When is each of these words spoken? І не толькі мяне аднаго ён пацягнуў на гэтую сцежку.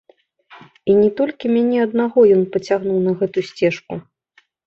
І 0.93 0.95
не 1.01 1.09
толькі 1.19 1.51
мяне 1.57 1.77
аднаго 1.87 2.19
ён 2.37 2.41
пацягнуў 2.55 2.97
на 3.09 3.15
гэтую 3.23 3.43
сцежку. 3.53 3.93